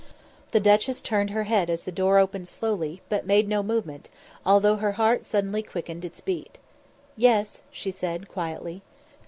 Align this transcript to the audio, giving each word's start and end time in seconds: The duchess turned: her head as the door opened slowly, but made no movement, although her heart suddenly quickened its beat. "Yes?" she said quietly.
The 0.51 0.59
duchess 0.59 0.99
turned: 0.99 1.29
her 1.29 1.43
head 1.43 1.69
as 1.69 1.83
the 1.83 1.91
door 1.91 2.17
opened 2.17 2.47
slowly, 2.47 3.03
but 3.07 3.27
made 3.27 3.47
no 3.47 3.61
movement, 3.61 4.09
although 4.43 4.77
her 4.77 4.93
heart 4.93 5.27
suddenly 5.27 5.61
quickened 5.61 6.03
its 6.03 6.21
beat. 6.21 6.57
"Yes?" 7.15 7.61
she 7.71 7.91
said 7.91 8.27
quietly. 8.27 8.81